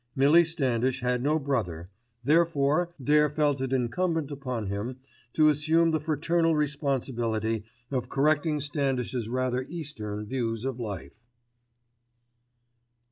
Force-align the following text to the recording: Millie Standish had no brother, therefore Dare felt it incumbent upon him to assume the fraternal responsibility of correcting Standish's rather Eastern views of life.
Millie 0.15 0.43
Standish 0.45 1.01
had 1.01 1.21
no 1.21 1.37
brother, 1.37 1.91
therefore 2.23 2.91
Dare 2.99 3.29
felt 3.29 3.61
it 3.61 3.71
incumbent 3.71 4.31
upon 4.31 4.65
him 4.65 4.97
to 5.33 5.47
assume 5.47 5.91
the 5.91 5.99
fraternal 5.99 6.55
responsibility 6.55 7.65
of 7.91 8.09
correcting 8.09 8.59
Standish's 8.61 9.29
rather 9.29 9.61
Eastern 9.69 10.25
views 10.25 10.65
of 10.65 10.79
life. 10.79 11.21